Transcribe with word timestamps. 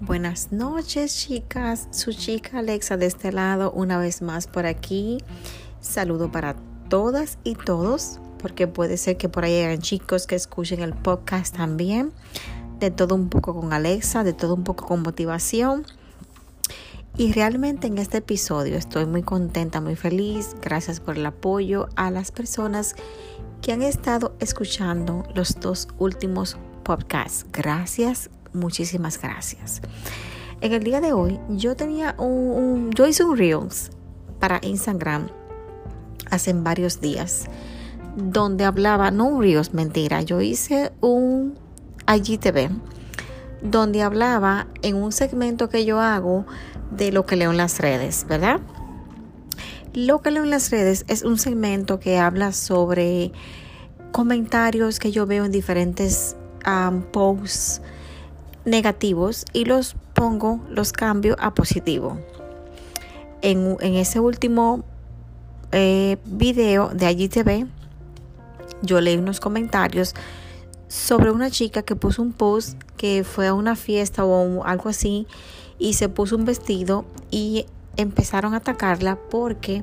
Buenas 0.00 0.50
noches 0.50 1.16
chicas, 1.16 1.86
su 1.92 2.12
chica 2.12 2.58
Alexa 2.58 2.96
de 2.96 3.06
este 3.06 3.30
lado 3.30 3.70
una 3.70 3.96
vez 3.96 4.22
más 4.22 4.48
por 4.48 4.66
aquí. 4.66 5.18
Saludo 5.80 6.32
para 6.32 6.56
todas 6.88 7.38
y 7.44 7.54
todos, 7.54 8.18
porque 8.38 8.66
puede 8.66 8.96
ser 8.96 9.16
que 9.16 9.28
por 9.28 9.44
ahí 9.44 9.54
hayan 9.60 9.78
chicos 9.78 10.26
que 10.26 10.34
escuchen 10.34 10.80
el 10.80 10.94
podcast 10.94 11.56
también. 11.56 12.12
De 12.80 12.90
todo 12.90 13.14
un 13.14 13.28
poco 13.28 13.54
con 13.54 13.72
Alexa, 13.72 14.24
de 14.24 14.32
todo 14.32 14.54
un 14.54 14.64
poco 14.64 14.84
con 14.84 15.02
motivación. 15.02 15.86
Y 17.16 17.32
realmente 17.32 17.86
en 17.86 17.98
este 17.98 18.18
episodio 18.18 18.76
estoy 18.76 19.06
muy 19.06 19.22
contenta, 19.22 19.80
muy 19.80 19.94
feliz. 19.94 20.56
Gracias 20.60 20.98
por 20.98 21.16
el 21.16 21.24
apoyo 21.24 21.88
a 21.94 22.10
las 22.10 22.32
personas 22.32 22.96
que 23.62 23.72
han 23.72 23.82
estado 23.82 24.34
escuchando 24.40 25.22
los 25.36 25.60
dos 25.60 25.86
últimos 25.98 26.56
podcasts. 26.82 27.46
Gracias, 27.52 28.28
muchísimas 28.54 29.20
gracias. 29.20 29.82
En 30.60 30.72
el 30.72 30.82
día 30.82 31.00
de 31.00 31.12
hoy 31.12 31.38
yo 31.50 31.76
tenía 31.76 32.14
un, 32.18 32.90
yo 32.92 33.06
hice 33.06 33.24
un 33.24 33.36
Reels 33.36 33.90
para 34.40 34.60
Instagram 34.62 35.28
hace 36.30 36.52
varios 36.54 37.00
días 37.00 37.46
donde 38.16 38.64
hablaba, 38.64 39.10
no 39.10 39.26
un 39.26 39.42
Reels, 39.42 39.74
mentira, 39.74 40.22
yo 40.22 40.40
hice 40.40 40.92
un 41.00 41.58
IGTV 42.08 42.70
donde 43.62 44.02
hablaba 44.02 44.68
en 44.82 44.96
un 44.96 45.10
segmento 45.10 45.68
que 45.68 45.84
yo 45.84 46.00
hago 46.00 46.46
de 46.90 47.12
lo 47.12 47.26
que 47.26 47.36
leo 47.36 47.50
en 47.50 47.56
las 47.56 47.78
redes, 47.80 48.26
¿verdad? 48.28 48.60
Lo 49.94 50.20
que 50.20 50.30
leo 50.30 50.44
en 50.44 50.50
las 50.50 50.70
redes 50.70 51.04
es 51.08 51.22
un 51.22 51.38
segmento 51.38 51.98
que 51.98 52.18
habla 52.18 52.52
sobre 52.52 53.32
comentarios 54.12 54.98
que 54.98 55.10
yo 55.12 55.26
veo 55.26 55.44
en 55.44 55.52
diferentes 55.52 56.36
um, 56.66 57.02
posts 57.02 57.80
negativos 58.64 59.44
y 59.52 59.64
los 59.64 59.96
pongo, 60.14 60.60
los 60.70 60.92
cambio 60.92 61.36
a 61.38 61.54
positivo. 61.54 62.18
En, 63.42 63.76
ese 63.80 64.20
último 64.20 64.84
eh, 65.72 66.16
video 66.24 66.88
de 66.88 67.10
IGTV, 67.10 67.66
yo 68.82 69.00
leí 69.00 69.16
unos 69.16 69.40
comentarios 69.40 70.14
sobre 70.88 71.30
una 71.30 71.50
chica 71.50 71.82
que 71.82 71.96
puso 71.96 72.22
un 72.22 72.32
post 72.32 72.80
que 72.96 73.24
fue 73.24 73.48
a 73.48 73.54
una 73.54 73.76
fiesta 73.76 74.24
o 74.24 74.64
algo 74.64 74.88
así 74.88 75.26
y 75.78 75.94
se 75.94 76.08
puso 76.08 76.36
un 76.36 76.44
vestido 76.44 77.04
y 77.30 77.66
empezaron 77.96 78.54
a 78.54 78.58
atacarla 78.58 79.18
porque 79.30 79.82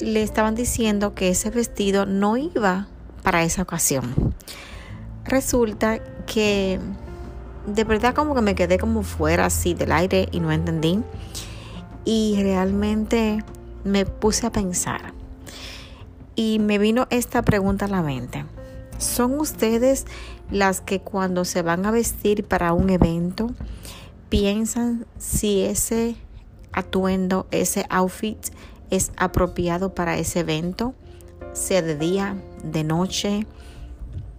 le 0.00 0.22
estaban 0.22 0.54
diciendo 0.54 1.14
que 1.14 1.30
ese 1.30 1.50
vestido 1.50 2.06
no 2.06 2.36
iba 2.36 2.88
para 3.22 3.42
esa 3.42 3.62
ocasión. 3.62 4.34
Resulta 5.24 6.00
que 6.26 6.80
de 7.66 7.84
verdad 7.84 8.14
como 8.14 8.34
que 8.34 8.40
me 8.40 8.54
quedé 8.54 8.78
como 8.78 9.02
fuera 9.02 9.46
así 9.46 9.74
del 9.74 9.92
aire 9.92 10.28
y 10.32 10.40
no 10.40 10.52
entendí. 10.52 11.00
Y 12.04 12.38
realmente 12.42 13.44
me 13.84 14.06
puse 14.06 14.46
a 14.46 14.52
pensar. 14.52 15.12
Y 16.34 16.58
me 16.58 16.78
vino 16.78 17.06
esta 17.10 17.42
pregunta 17.42 17.84
a 17.84 17.88
la 17.88 18.02
mente. 18.02 18.44
¿Son 18.98 19.38
ustedes 19.38 20.06
las 20.50 20.80
que 20.80 21.00
cuando 21.00 21.44
se 21.44 21.62
van 21.62 21.86
a 21.86 21.90
vestir 21.90 22.44
para 22.44 22.72
un 22.72 22.90
evento 22.90 23.50
piensan 24.28 25.06
si 25.18 25.62
ese 25.62 26.16
atuendo, 26.72 27.46
ese 27.50 27.84
outfit 27.90 28.38
es 28.90 29.12
apropiado 29.16 29.94
para 29.94 30.16
ese 30.18 30.40
evento? 30.40 30.94
Sea 31.52 31.82
de 31.82 31.96
día, 31.96 32.36
de 32.64 32.84
noche, 32.84 33.46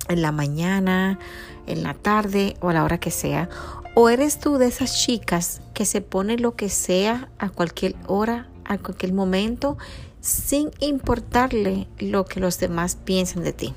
en 0.09 0.21
la 0.21 0.31
mañana, 0.31 1.19
en 1.67 1.83
la 1.83 1.93
tarde 1.93 2.55
o 2.61 2.69
a 2.69 2.73
la 2.73 2.83
hora 2.83 2.99
que 2.99 3.11
sea? 3.11 3.49
¿O 3.95 4.09
eres 4.09 4.39
tú 4.39 4.57
de 4.57 4.67
esas 4.67 4.97
chicas 4.97 5.61
que 5.73 5.85
se 5.85 6.01
pone 6.01 6.37
lo 6.37 6.55
que 6.55 6.69
sea 6.69 7.29
a 7.37 7.49
cualquier 7.49 7.95
hora, 8.07 8.47
a 8.65 8.77
cualquier 8.77 9.13
momento, 9.13 9.77
sin 10.19 10.71
importarle 10.79 11.87
lo 11.99 12.25
que 12.25 12.39
los 12.39 12.59
demás 12.59 12.95
piensen 12.95 13.43
de 13.43 13.53
ti? 13.53 13.73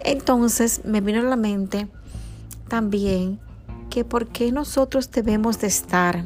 Entonces 0.00 0.82
me 0.84 1.00
vino 1.00 1.20
a 1.20 1.24
la 1.24 1.36
mente 1.36 1.88
también 2.68 3.38
que 3.90 4.04
por 4.04 4.28
qué 4.28 4.50
nosotros 4.52 5.10
debemos 5.10 5.60
de 5.60 5.66
estar 5.66 6.24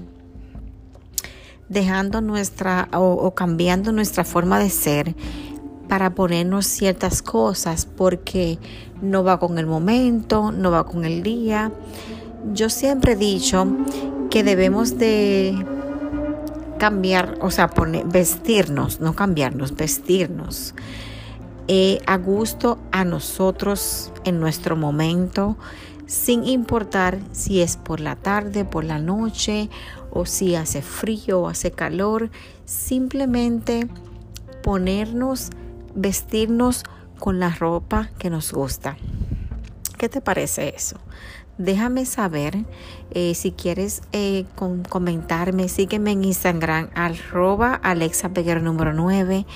dejando 1.68 2.20
nuestra 2.20 2.88
o, 2.92 3.12
o 3.14 3.34
cambiando 3.34 3.90
nuestra 3.90 4.24
forma 4.24 4.60
de 4.60 4.70
ser 4.70 5.16
para 5.88 6.14
ponernos 6.14 6.66
ciertas 6.66 7.22
cosas 7.22 7.86
porque 7.86 8.58
no 9.02 9.24
va 9.24 9.38
con 9.38 9.58
el 9.58 9.66
momento, 9.66 10.52
no 10.52 10.70
va 10.70 10.84
con 10.84 11.04
el 11.04 11.22
día. 11.22 11.72
Yo 12.52 12.68
siempre 12.70 13.12
he 13.12 13.16
dicho 13.16 13.66
que 14.30 14.42
debemos 14.42 14.98
de 14.98 15.54
cambiar, 16.78 17.38
o 17.40 17.50
sea, 17.50 17.70
poner, 17.70 18.04
vestirnos, 18.06 19.00
no 19.00 19.14
cambiarnos, 19.14 19.74
vestirnos 19.76 20.74
eh, 21.66 22.00
a 22.06 22.18
gusto 22.18 22.78
a 22.92 23.04
nosotros 23.04 24.12
en 24.24 24.38
nuestro 24.38 24.76
momento, 24.76 25.56
sin 26.06 26.44
importar 26.44 27.18
si 27.32 27.62
es 27.62 27.78
por 27.78 28.00
la 28.00 28.16
tarde, 28.16 28.66
por 28.66 28.84
la 28.84 28.98
noche, 28.98 29.70
o 30.10 30.26
si 30.26 30.54
hace 30.54 30.82
frío 30.82 31.40
o 31.40 31.48
hace 31.48 31.70
calor, 31.70 32.30
simplemente 32.66 33.88
ponernos 34.62 35.50
vestirnos 35.94 36.84
con 37.18 37.40
la 37.40 37.50
ropa 37.50 38.10
que 38.18 38.30
nos 38.30 38.52
gusta. 38.52 38.96
¿Qué 39.98 40.08
te 40.08 40.20
parece 40.20 40.74
eso? 40.76 40.98
Déjame 41.56 42.04
saber 42.04 42.64
eh, 43.12 43.34
si 43.34 43.52
quieres 43.52 44.02
eh, 44.12 44.44
comentarme. 44.88 45.68
Sígueme 45.68 46.12
en 46.12 46.24
Instagram, 46.24 46.90
arroba 46.94 47.74
Alexa 47.74 48.30
Peguero 48.30 48.60
número 48.60 48.92
9. 48.92 49.46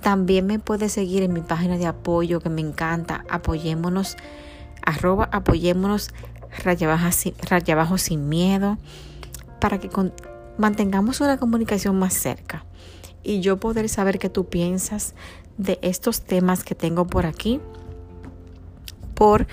También 0.00 0.46
me 0.46 0.58
puedes 0.58 0.92
seguir 0.92 1.22
en 1.22 1.32
mi 1.32 1.40
página 1.40 1.76
de 1.76 1.86
apoyo 1.86 2.40
que 2.40 2.48
me 2.48 2.62
encanta. 2.62 3.24
Apoyémonos, 3.28 4.16
arroba 4.84 5.28
apoyémonos, 5.32 6.10
raya 6.62 7.74
abajo 7.74 7.98
sin 7.98 8.28
miedo, 8.28 8.78
para 9.60 9.78
que 9.78 9.90
mantengamos 10.56 11.20
una 11.20 11.36
comunicación 11.36 11.98
más 11.98 12.14
cerca 12.14 12.64
y 13.24 13.40
yo 13.40 13.58
poder 13.58 13.88
saber 13.88 14.18
qué 14.18 14.28
tú 14.28 14.46
piensas 14.46 15.14
de 15.58 15.78
estos 15.82 16.22
temas 16.22 16.64
que 16.64 16.74
tengo 16.74 17.06
por 17.06 17.26
aquí, 17.26 17.60
por 19.14 19.46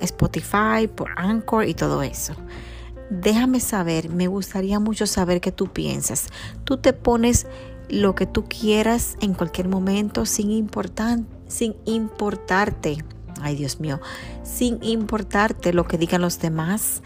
Spotify, 0.00 0.86
por 0.94 1.10
Anchor 1.16 1.66
y 1.66 1.74
todo 1.74 2.02
eso. 2.02 2.34
Déjame 3.10 3.60
saber, 3.60 4.10
me 4.10 4.26
gustaría 4.26 4.80
mucho 4.80 5.06
saber 5.06 5.40
qué 5.40 5.52
tú 5.52 5.68
piensas. 5.68 6.28
Tú 6.64 6.76
te 6.78 6.92
pones 6.92 7.46
lo 7.88 8.14
que 8.14 8.26
tú 8.26 8.44
quieras 8.44 9.16
en 9.20 9.34
cualquier 9.34 9.68
momento 9.68 10.26
sin 10.26 10.50
importar, 10.50 11.20
sin 11.46 11.76
importarte. 11.84 13.04
Ay, 13.40 13.54
Dios 13.54 13.80
mío, 13.80 14.00
sin 14.42 14.82
importarte 14.82 15.72
lo 15.72 15.86
que 15.86 15.98
digan 15.98 16.22
los 16.22 16.40
demás 16.40 17.02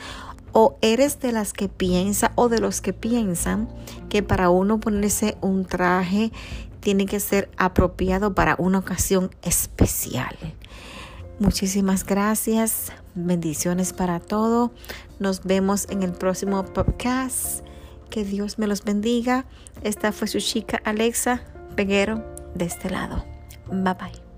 o 0.53 0.76
eres 0.81 1.20
de 1.20 1.32
las 1.32 1.53
que 1.53 1.69
piensa 1.69 2.32
o 2.34 2.49
de 2.49 2.59
los 2.59 2.81
que 2.81 2.93
piensan 2.93 3.69
que 4.09 4.22
para 4.22 4.50
uno 4.50 4.81
ponerse 4.81 5.37
un 5.41 5.65
traje 5.65 6.32
tiene 6.80 7.06
que 7.06 7.20
ser 7.20 7.50
apropiado 7.56 8.34
para 8.34 8.56
una 8.58 8.78
ocasión 8.78 9.30
especial. 9.42 10.36
Muchísimas 11.38 12.04
gracias. 12.04 12.92
Bendiciones 13.14 13.92
para 13.92 14.20
todo. 14.20 14.72
Nos 15.19 15.44
vemos 15.44 15.88
en 15.90 16.02
el 16.02 16.12
próximo 16.12 16.64
podcast. 16.64 17.64
Que 18.10 18.24
Dios 18.24 18.58
me 18.58 18.66
los 18.66 18.84
bendiga. 18.84 19.46
Esta 19.82 20.12
fue 20.12 20.28
su 20.28 20.38
chica 20.40 20.80
Alexa 20.84 21.42
Peguero 21.76 22.24
de 22.54 22.66
este 22.66 22.90
lado. 22.90 23.24
Bye 23.70 23.94
bye. 23.94 24.29